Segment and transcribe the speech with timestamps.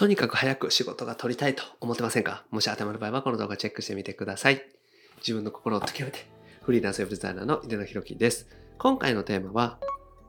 [0.00, 2.42] とにかく早く仕事が取りたいと思ってませんか？
[2.50, 4.62] もし頭の場合はこの動画チェックしてみてください。
[5.18, 6.26] 自分の心を解きめて、
[6.62, 8.48] フリーランスウェブデザイナーの井出野博樹です。
[8.78, 9.78] 今回のテーマは、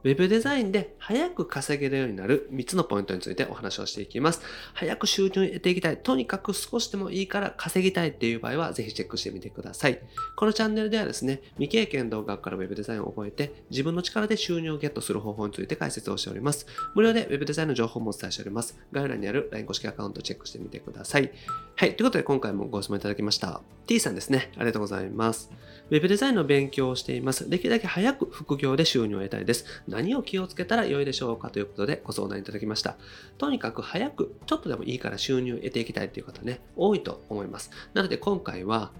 [0.03, 4.41] ウェブデザインで早く稼げるようになる3つのポイントについてお話をしていきます。
[4.73, 5.97] 早く収入を得ていきたい。
[5.97, 9.99] とにかく少しでもいいから稼ぎたいっていう場合はぜひチェックしてみてください。
[10.35, 16.65] このチャンネルではですね、未経験動画からウェブデザインを覚えて自分の力で収入をゲットする方法について解説をしております。
[16.95, 18.77] 無料でウェブデザインの情報もお伝えしております。
[18.91, 21.31] 概要欄にある LINE 公式アカウントをチェックしてみてください。
[21.76, 21.95] はい。
[21.95, 23.62] ということで今回もご質問いただきました。
[23.88, 24.52] T さんですね。
[24.55, 25.52] ありがとうございます。
[25.90, 27.49] ウェブデザインの勉強をしています。
[27.49, 29.65] できるだけ早く副業で収入を得たいです。
[29.91, 32.95] 何を気をつけたら良いでしょうかということでご相談いただきました。
[33.38, 37.70] とにかく早く、ちょっとでもいいから収入を得ていきたいという方ね、多いと思います。
[37.94, 38.91] なので今回は、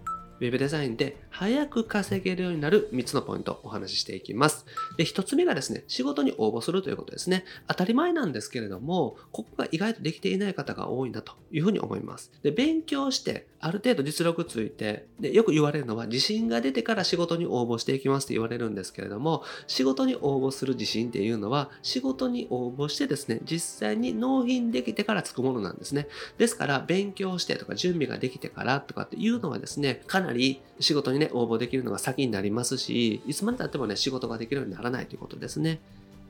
[0.42, 4.66] ウェブデザインで早く稼げるようになる3つのポイントをお話ししていきます。
[4.98, 7.46] で、1つ目がですね、仕事に応募するということですね。
[7.68, 12.32] 当たり前なんですけれども、ここが意外とできていない方が多いなというふうに思います。
[12.42, 26.08] で、勉強して、ある程度実力ついて、で、よく言われるのは、自信が出てから仕事に応募していきますって言われるんですけれども、仕事に応募する自信っていうのは、仕事に応募してですね、実際に納品できてからつくものなんですね。
[26.40, 35.80] ですから、勉強してとか準備ができてからとかっていうのはですね、かなりり仕事にね、応募できるのが先になりますし、いつまでたってもね、仕事ができるようにならないということですね。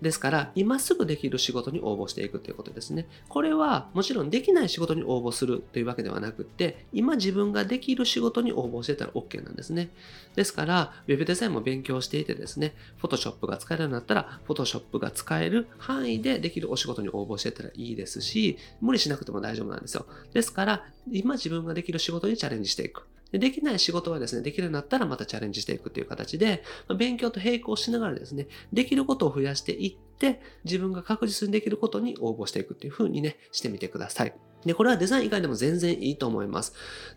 [0.02, 3.08] ですから、今すぐできる仕事に応募していくということですね。
[3.30, 9.92] これは、もちろんできない仕事に応募するというわけではなくて、今自分ができる仕事に応募してたら OK なんですね。
[10.36, 20.08] ですから、ウェブデザインも勉強していてですね、Photoshop が使えるようになったら、Photoshop が使える範囲でできるお仕事に応募してたらいいですし、無理しなくても大丈夫なんですよ。
[20.34, 23.06] ですから、今自分ができる仕事にチャレンジしていく。
[23.32, 26.64] でできない仕事はですね、できるようになったらまたチャレンジしていくという形で、
[26.98, 34.34] 勉強と並行しながらですね、できることを増やしていって、自分が確実にできることに応募していくっていうふうにね、してみてください。
[34.66, 36.74] で、これはデザイン以外でも全然いいと思います。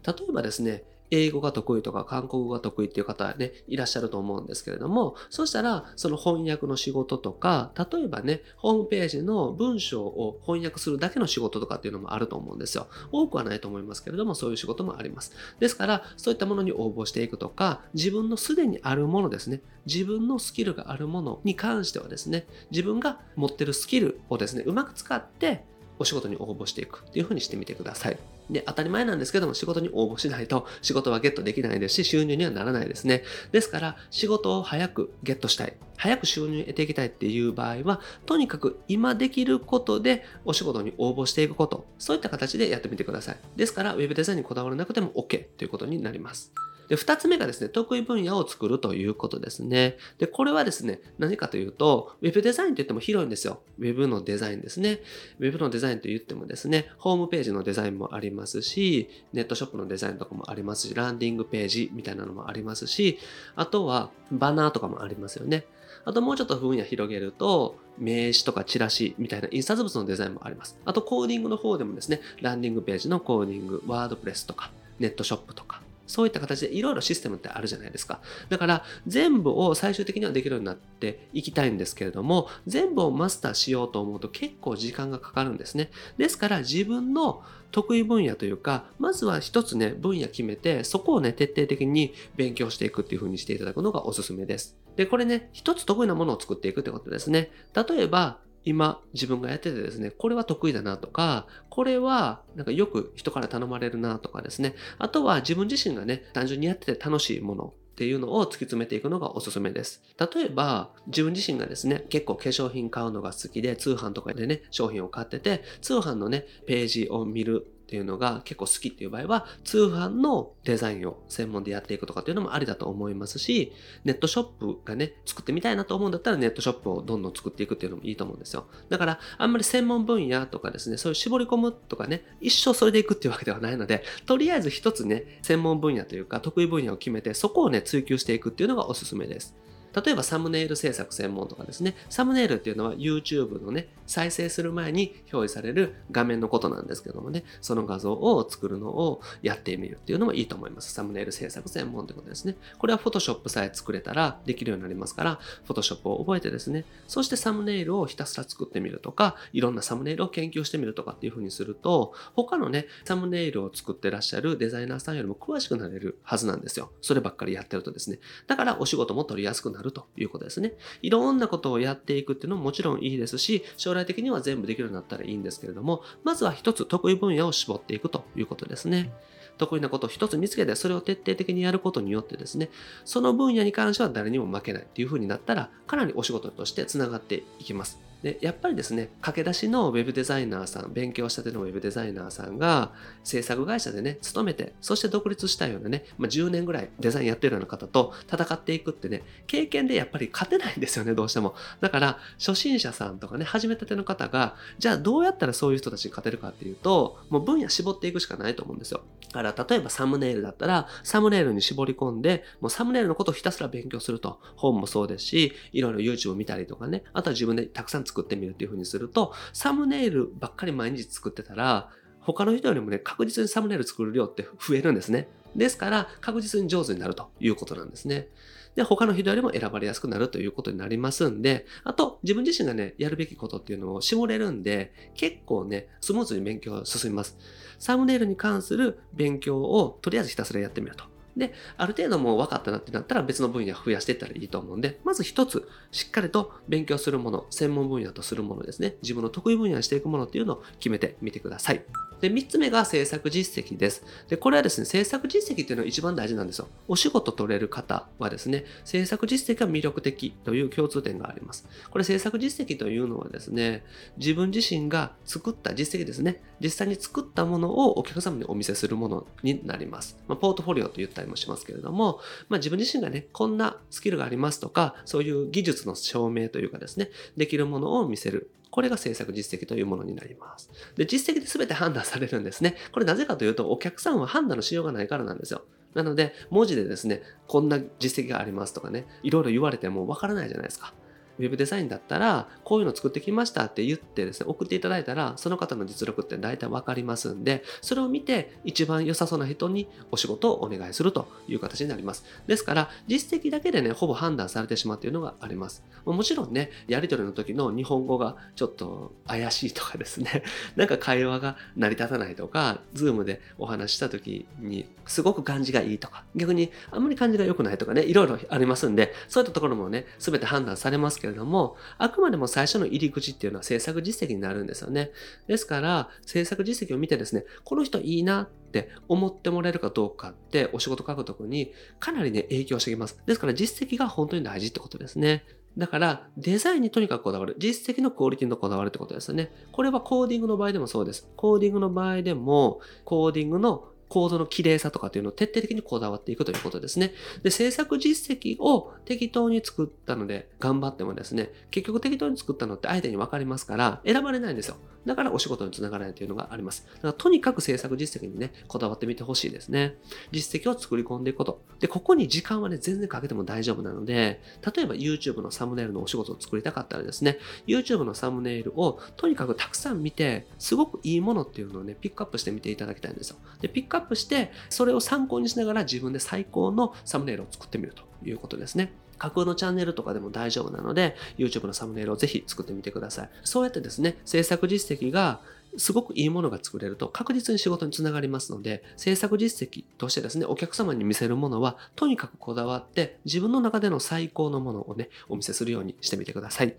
[0.06, 0.84] 例えばですね、
[1.14, 12.88] 英語が得意とか韓国語が得意っていう方ね、いらっしゃると思うんですけれども、そしたら、その翻訳の仕事とか、例えばね、ホームページの文章を翻訳するだけの仕事とかっていうのもあると思うんですよ。
[13.12, 15.32] 多くはないと思いますけれども、そういう仕事もあります。
[15.60, 25.64] ですから、そういったものに応募していくとか、自分のすでにあるものですね、自分のスキルがあるものに関してはですね、自分が持ってるスキルをですね、うまく使って、
[25.98, 28.18] お仕事に応募していくっていう風にしてみてください。
[28.50, 33.22] で、当たり前なんですけども、仕事に応募しないと仕事はゲットできないですし、収入にはならないですね。
[33.52, 35.74] ですから、仕事を早くゲットしたい。
[35.96, 43.38] 早く収入を得ていきたいっていう場合は、とにかく今できることでお仕事に応募していくこと、そういった形でやってみてください。
[43.56, 46.52] ですから、ウェブデザインにこだわらなくても OK ということになります。
[46.94, 49.96] で、二つ目がですね、得意分野を作るということですね。
[50.18, 53.60] で、これはですね、何かというと、ウェブデザインと言っても広いんですよ。
[53.78, 55.00] ウェブのデザインですね。
[55.40, 63.18] ウェブのデザインと言ってもですね、ホームページのデザインもありますし、ネットショップのデザインとかもありますし、ランディングページみたいなのもありますし、
[63.56, 65.66] あとはバナーとかもありますよね。
[66.04, 70.78] あともうちょっと分野広げると、名刺とかチラシみたいな印刷物のデザインもあります。
[70.84, 78.20] あとコーディングの方でもですね、ランディングページのコーディング、ワードプレスとか、ネットショップとか、そういった形でいろいろシステムってあるじゃないですか。
[78.48, 85.90] だから全部を最終的にはできるようになっていきたいんですけれども、全部をマスターしようと思うと結構時間がかかるんですね。
[86.18, 87.42] ですから自分の
[87.74, 94.76] 得意分野というか、まずは一つね、分野決めて、そこをね、徹底的に勉強していくっていう風にしていただくのがおすすめです。
[94.94, 97.50] で、これね、一つ得意なものを作っていくってことですね。
[97.74, 110.02] 例えば、今自分がやっててですね、これは得意だなとか、これはなんかよく人から頼まれるなとかですね、あとは自分自身がね、単純にやってて楽しいものっていうのを突き詰めていくのがおすすめです。
[110.18, 123.72] 例えば、自分自身がですね、結構化粧品買うのが好きで、通販とかでね、商品を買ってて、通販のね、ページを見るっていうのが結構好きっていう場合は、通販のデザインを専門でやっていくとかっていうのもありだと思いますし、
[124.04, 128.66] ネットショップがね、作ってみたいなと思うんだったらネットショップをどんどん作っていくっていうのもいいと思うんですよ。
[128.88, 139.54] だから、あんまり専門分野とかですね、そういう絞り込むとかね、一生それでいくっていうわけではないので、とりあえず一つね、専門分野というか得意分野を決めて、そこをね、追求していくっていうのがおすすめです。
[139.94, 141.94] 例えばサムネイル制作専門とかですね。
[142.08, 150.92] サムネイルっていうのは YouTube のね、再生する前に表示される画面のことなんですけどもね、その画像を作るのをやってみるっていうのもいいと思います。
[150.92, 152.56] サムネイル制作専門ということですね。
[152.78, 166.90] これは Photoshop さえ作れたらできるようになりますから、Photoshop を覚えてですね、そしてサムネイルをひたすら作ってみるとか、いろんなサムネイルを研究してみるとかっていう風にすると、他のね、サムネイルを作ってらっしゃるデザイナーさんよりも詳しくなれるはずなんですよ。
[167.00, 168.18] そればっかりやってるとですね。
[168.46, 170.74] だからお仕事も取りやすくなるるということですね。
[171.02, 179.12] いろんなことをやっていくっていうのももちろんいいですし、将来的には全部できるようになったらいいんですけれども、まずは一つ得意分野を絞っていくということですね。
[179.58, 182.70] 得意なことを一つ見つけて、それを徹底的にやることによってですね、
[183.04, 188.00] その分野に関しては誰にも負けないっていうふうになったら、かなりお仕事としてつながっていきます。
[188.24, 192.90] でやっぱりですね駆け出しのウェブデザイナーさん勉強したてのウェブデザイナーさんが
[193.22, 201.54] 制作会社でね勤めてそして独立したようなね、まあ、10年ぐらいデザインやってるような方と戦っていくってね経験でやっぱり勝てないんですよねどうしても。
[201.82, 209.02] だから初心者さんとかね始めたての方がじゃあどうやったらそういう人たちに勝てるかっていうともう分野絞っていくしかないと思うんですよ。
[209.34, 214.40] だから例えばサムネイルだったらサムネイルに絞り込んでもうサムネイルのことをひたすら勉強すると。
[214.56, 221.90] 本もそうですしいろいろ YouTube 見たりとかねあとは自分でたくさん作作ってみるっていうふうにすると、サムネイルばっかり毎日作ってたら、
[222.20, 225.28] 他の人よりもね、確実にサムネイル作る量って増えるんですね。
[225.56, 228.28] ですから、確実に上手になるということなんですね。
[228.76, 237.36] で、他の人よりも選ばれやすくなるということになりますんで、あと、自分自身がね、やるべきことっていうのを絞れるんで、結構ね、スムーズに勉強が進みます。
[237.78, 241.13] サムネイルに関する勉強をとりあえずひたすらやってみると。
[241.36, 248.96] で、ある程度もう分かったなってなったら別の分野増やしていったらいいと思うんで、まず一つ、しっかりと勉強するもの、専門分野とするものですね。
[249.02, 251.84] 自分の得意分野にしていくものっていうのを決めてみてください。
[252.20, 254.02] で、3つ目が制作実績です。
[254.28, 256.68] で、これはですね、制作実績っていうのが一番大事なんですよ。
[256.88, 261.66] お仕事取れる方はですね、制作実績が魅力的という共通点があります。
[261.90, 263.84] これ制作実績というのはですね、
[264.16, 266.42] 自分自身が作った実績ですね。
[266.60, 270.16] 実際に作ったものをお客様にお見せするものになります。
[270.26, 278.50] まあ、ポートフォリオと言ったりもしますけれども、まあ、自分自身がね、こんなスキルがありますとか、そういう技術の証明というかですね、できるものを見せる。
[278.70, 280.68] これが制作実績というものになります。
[280.96, 282.76] で、実績で全て判断されるんですね。
[282.92, 285.62] これなぜかというと、お客さんは判断のしようがないからなんですよ。
[285.94, 290.92] なので、文字でですね、こんな実績がありますとかね、いろいろ言われてもわからないじゃないですか。
[291.38, 302.24] ウェブデザインだったら、こういうの作ってきましたって言ってですね、送っていただいたら、その方の実力って大体わかりますんで、それを見て一番良さそうな人にお仕事をお願いするという形になります。
[302.46, 305.84] ですから、実績だけでね、ほぼ判断されてしまうっていうのがあります。
[306.04, 310.42] もちろんね、やり取りの時の日本語がちょっと怪しいとかですね、
[310.76, 325.10] なんか会話が成り立たないとか、ズームでお話した時にすごく感じがいいとか、逆にあんまり感じが良くないとかね、いろいろありますんで、そういったところもね、すべて判断されますけれども、あくまでも最初の入り口っていうのは制作実績になるんですよね。
[325.46, 333.18] ですから、制作実績を見てですね、この人いいなって思ってもらえるかどうかってお仕事書くとこにかなりね、影響してきます。
[333.24, 335.44] ですから実績が本当に大事ってことですね。
[335.78, 337.56] だから、デザインにとにかくこだわる。
[337.58, 339.50] 実績のクオリティのこだわるってことですよね。
[339.72, 341.28] これはコーディングの場合でもそうです。
[341.34, 347.12] コーディングの場合でも、コーディングのコードの綺麗さとかっていうのを徹底的にこだわっていくということですね。
[347.42, 354.76] で、制作実績を適当に作ったので頑張ってもですね、結局適当に作ったのって相手に分かりますから選ばれないんですよ。
[355.04, 356.86] だからお仕事につながらないというのがあります。
[356.94, 359.96] だからとにかく制作実績にね、こだわってみてほしいですね。
[360.30, 361.60] 実績を作り込んでいくこと。
[361.80, 364.40] で、ここに時間はね、全然かけても大丈夫なので、
[364.74, 373.36] 例えば YouTube のサムネイルのお仕事を作りたかったらですね、YouTube のサムネイルをとにかくたくさん見て、すごくいいものっていうのをね、ピックアップしてみていただきたいんですよ。
[373.60, 378.92] で、ピックアッップして、それを参考にしながら自分で最高のサムネイルを作ってみるということですね。
[379.18, 383.30] 架空のチャンネルとかでも大丈夫なので、YouTube のサムネイルをぜひ作ってみてください。
[383.42, 385.40] そうやってですね、制作実績が
[385.76, 396.74] すごくいいものが作れると確実に仕事につながりますので、制作実績としてですね、お客様に見せるものは、とにかくこだわって、自分の中での最高のものをね、お見せするようにしてみてください。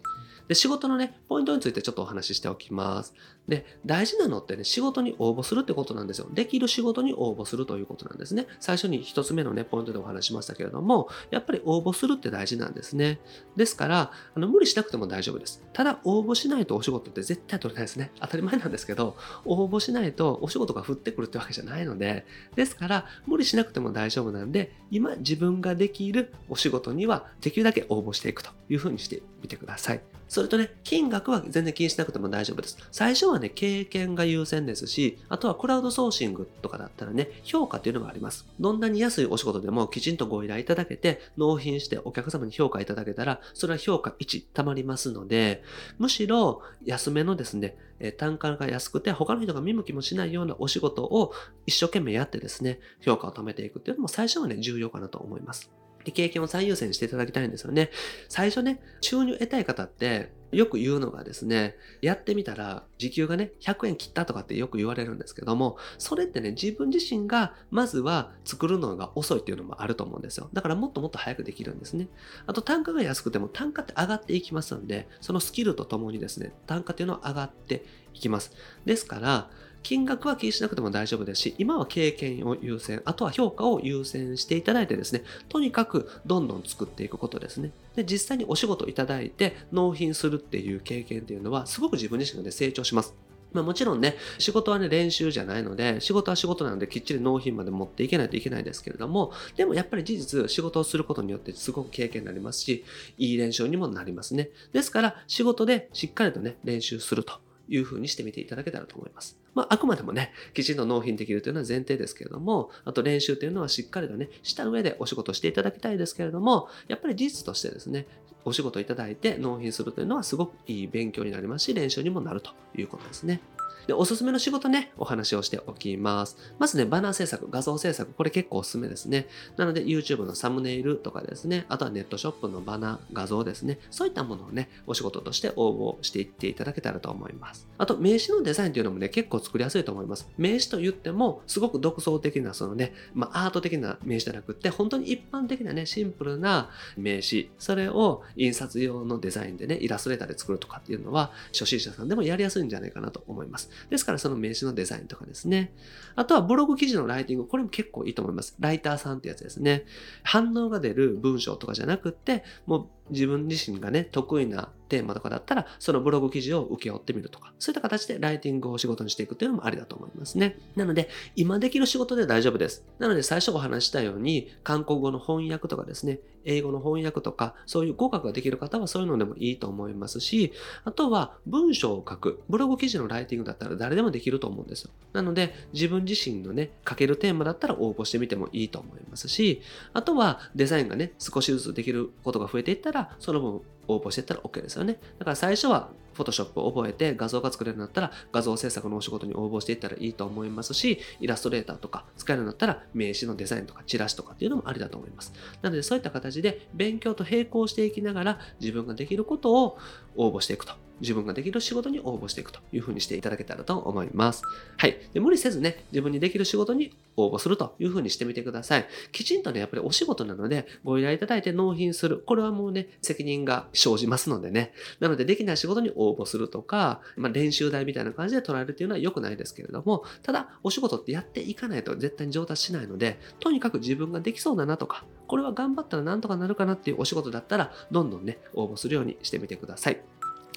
[0.48, 3.14] で、仕事のね、ポイントについてちょっとお話ししておきます。
[3.48, 6.28] で、大事なのってね、仕事に応募するってことなんですよ。
[6.34, 8.48] できる仕事に応募するということなんですね。
[8.60, 13.20] 最初に一つ目のね、ポイントでお話しましたけれども、やっぱり応募するって大事なんですね。
[13.56, 15.62] ですから、あの無理しなくても大丈夫です。
[15.74, 18.12] ただ、応募しないとお仕事って絶対取れないですね。
[18.20, 22.26] 当たり前なんですけど、応募しないとお仕事が降ってくるってわけじゃないので、
[22.56, 30.02] ですから、無理しなくても大丈夫なんで、今自分ができるお仕事にはできるだけ応募していくというふうにしてみてください。
[30.28, 32.78] それとね、金額は全然気にしなくても大丈夫です。
[32.92, 38.46] 最初はね、経験が優先ですし、あとはクラウドソーシングとかだったらね、評価っていうのがあります。
[38.60, 45.64] どんなに安いお仕事でもきちんとご依頼いただけて、納品してお客様に評価いただけたら、それは評価1貯まりますので、
[46.00, 47.78] むしろ安めのですね、
[48.18, 51.34] 単価が安くて他の人が見向きもしないようなお仕事を
[51.66, 55.72] 一生懸命やってですね、評価を貯めていくっていうのも最初はね、重要かなと思います。
[56.06, 57.90] で経験を最優先していただきたいんですよね。
[58.30, 70.50] 最初ね、収入得たい方って、よく言うのがですね、やってみたら時給がね、100円切ったとかってよく言われるんですけども、それってね、自分自身がまずは作るのが遅いっていうのもあると思うんですよ。
[70.54, 72.08] だからもっともっと早くできるんですね。
[72.46, 77.84] あと単価が安くても単価って上がっていきますので、そのスキルとともにですね、単価っていうのは上がって
[78.14, 78.54] いきます。
[78.86, 79.50] ですから、
[79.86, 87.70] 金額は気にしなくても大丈夫ですし、今は経験を優先、あとは評価を優先していただいてですね、とにかくどんどん作っていくことですね。
[87.96, 93.14] で、実際にお仕事いただいて納品するっていう経験っていうのは、すごく自分自身がね、成長します。
[93.54, 102.84] まあもちろんね、仕事はね、練習じゃないので、仕事は仕事なのできっちり納品まで持っていけないといけないですけれども、でもやっぱり事実、仕事をすることによってすごく経験になりますし、
[103.20, 104.50] いい練習にもなりますね。
[104.74, 109.38] ですから、仕事でしっかりとね、練習するというふうにしてみていただけたらと思います。
[109.54, 118.08] まあ、あくまでもね、きちんと納品できるというのは前提ですけれども、あと練習というのはしっかりとね、した上でお仕事していただきたいですけれども、やっぱり事実としてですね、
[118.44, 123.42] お仕事いただいて納品するというのはすごくいい勉強になりますし、練習にもなるということですね。
[123.88, 126.38] で、おすすめの仕事ね、お話をしておきます。
[126.60, 129.28] まずね、バナー制作、画像制作、これ結構おすすめですね。
[129.58, 137.68] なので、YouTube のサムネイルとかですね、あとはネットショップのバナー、画像ですね、そういったものをね、お仕事として応募していっていただけたらと思います。
[137.78, 140.28] あと、名刺のデザインというのもね、結構作りやすいと思います。
[140.38, 153.65] 名刺と言っても、すごく独創的な、そのね、まあ、アート的な名刺じゃなくって、本当に一般的なね、シンプルな名刺、それを印刷用のデザインでね、イラストレーターで作るとかっていうのは、初心者さんでもやりやすいんじゃないかなと思います。
[153.90, 155.74] ですから、その名刺のデザインとかですね。
[156.16, 158.56] あとはブログ記事のライティング、これも結構いいと思います。
[158.60, 159.86] ライターさんってやつですね。
[160.24, 170.58] 反応が出る文章とかじゃなくって、もう自分自身がね、得意なテーマとかだったら、そのブログ記事を請け負ってみるとか、そういった形でライティングを仕事にしていくっていうのもありだと思いますね。
[170.76, 172.86] なので、今できる仕事で大丈夫です。
[173.00, 184.92] なので、最初お話したように、韓国語の翻訳とかですね、英語の翻訳とか、そういう語学ができる方はそういうのでもいいと思いますし、あとは文章を書く、ブログ記事のライティングだったら誰でもできると思うんですよ。
[185.14, 189.62] なので、自分自身のね、書けるテーマだったら応募してみてもいいと思いますし、
[189.94, 195.00] あとはデザインがね、少しずつできることが増えていったら、その分応募していったら OK ですよね。
[195.20, 205.34] だから最初は Photoshop を覚えて画像が作れるようになったら画像制作のお仕事に応募していったらいいと思いますし、イラストレーターとか使えるようになったら名刺のデザインとかチラシとかっていうのもありだと思います。
[205.62, 209.78] なのでそういった形で勉強と並行していきながら自分ができることを
[210.16, 210.85] 応募していくと。
[211.02, 214.44] 自分ができる仕事に応募していくというふうにしていただけたらと思います。
[214.78, 214.98] はい。
[215.14, 218.86] で無理せずね、自分にできる仕事に応募するというふうにしてみてください。
[219.12, 222.24] きちんとね、やっぱりお仕事なので、ご依頼いただいて納品する。
[222.26, 224.74] これはもうね、責任が生じますのでね。
[225.00, 240.02] なので、できない仕事に応募するとか、まあ、練習台みたいな感じで捉えるっていうのは良くないですけれども、ただ、お仕事ってやっていかないと絶対に上達しないので、とにかく自分ができそうだなとか、これは頑張ったらなんとかなるかなっていうお仕事だったら、どんどんね、応募するようにしてみてください。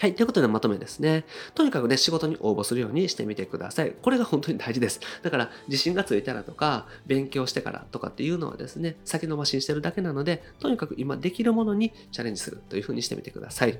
[0.00, 0.14] はい。
[0.14, 1.24] ということでまとめですね。
[1.56, 3.92] とにかくね、仕事に応募するようにしてみてください。
[4.00, 5.00] これが本当に大事です。
[5.22, 13.76] だから、自信がついたらとか、勉強してからとかっていうのはですね、先延ばしにしてるだけなので、とにかく今できるものにチャレンジするというふうにしてみてください。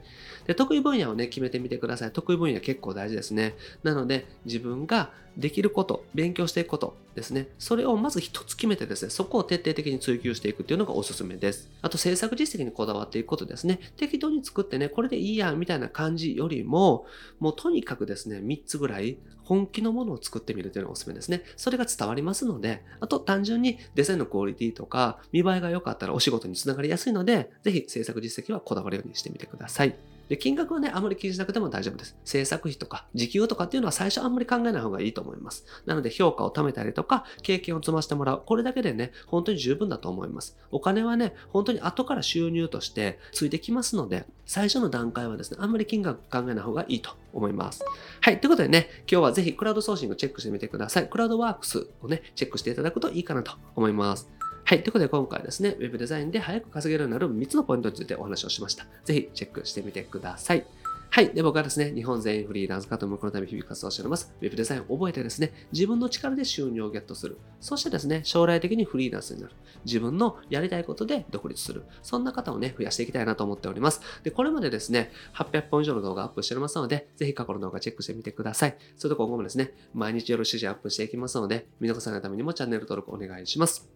[0.49, 2.11] で、得意分野をね、決めてみてください。
[2.11, 3.55] 得意分野結構大事ですね。
[3.85, 7.49] なので、自分ができること、勉強していくことですね。
[7.59, 11.69] それをまず一つ決めてですね、そこを徹底的に追求していくっていうのがおすすめです。
[11.83, 13.81] あと制作実績にこだわっていくことですね。
[13.97, 17.07] 適当に作ってね、これでいいや、みたいな感じよりも、
[17.41, 21.43] もうとにかくですね、3つぐらい本気のものを作ってみるというのがおすすめですね。
[21.57, 29.97] それが伝わりますので、あと単純にデザインのクオリティとか見栄えが良かったらお仕事につながりやすいので、ぜひ制作実績はこだわるようにしてみてください。
[30.29, 32.17] で、金額はね、あまり気にしなくても大丈夫です。
[32.25, 35.65] 制作費とか、時給とかっていうのは最初あんまり考えない方がいいと思います。
[35.87, 38.43] なので、評価を貯めたりとか、経験を積ませてもらう。
[38.45, 40.57] これだけでね、本当に十分だと思います。
[40.71, 47.85] お金はね、本当に後から収入としてついてきますので、最初の段階はですね、あんまり金額考えない方がいいと思います。
[48.21, 48.41] はい。
[48.41, 51.09] ということでね、今日はぜひクラウドソーシングチェックしてみてください。
[51.09, 54.29] クラウドワークスをね、チェックしていただくといいかなと思います。
[54.65, 54.83] はい。
[54.83, 58.85] ということで今回ですね、ウェブデザインで早く稼げるようになる3つのポイントについてお話をしました。
[59.05, 60.67] ぜひチェックしてみてください。
[61.11, 61.31] はい。
[61.31, 64.33] で、僕はですね、日本全員フリーランス化と向こうのため日々活動しております。
[64.41, 67.39] ウェブデザインを覚えてですね、自分の力で収入をゲットする。
[67.61, 69.55] そしてですね、将来的にフリーランスになる。
[69.87, 71.85] 自分のやりたいことで独立する。
[72.03, 74.03] そんな方をね、増やしていきたいなと思っております。
[74.23, 78.77] で、これまでですね、800本以上の動画アップしておりますので、ぜひ過去の動画チェックしてみてください。
[78.97, 83.89] それと今後もですね、毎日夜7時アップしていきますので、見逃さないためにもチャンネル登録お願いします。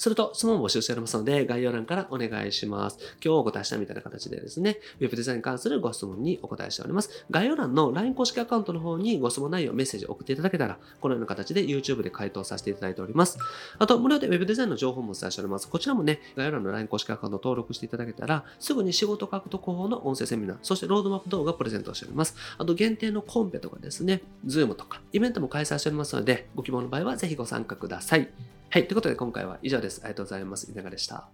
[0.00, 2.96] それと質問募集しておりますので、概要欄からお願いします。
[3.22, 7.26] 今日お答えしたみたいな形でですね、ウェブデザインに関するご質問にお答えしております。
[7.30, 13.36] 概要欄の LINE 公式アカウントの方にご質問内容、メッセージを送っていただけたら、このような形で YouTube で回答させていただいております。
[13.78, 15.68] あと、無料で Web デザインの情報もお伝えしております。
[15.68, 22.34] こちらもね、概要欄の LINE 公式アカウント登録していただけたら、すぐに仕事獲得法の音声セミナー、そしてロードマップ動画をプレゼントしております。
[22.56, 28.59] あと、限定のコンペとかですね、Zoom とか、イベントも開催しておりますので、ご希望の場合はぜひご参加ください。
[28.72, 30.00] はい、ということで今回は以上です。
[30.04, 30.70] ありがとうございます。
[30.70, 31.28] いかがでした？